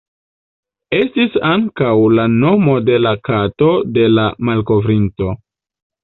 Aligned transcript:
Estis 0.99 1.35
ankaŭ 1.49 1.91
la 2.19 2.25
nomo 2.37 2.77
de 2.87 2.95
la 3.07 3.11
kato 3.27 3.67
de 3.99 4.07
la 4.13 4.25
malkovrinto. 4.49 5.29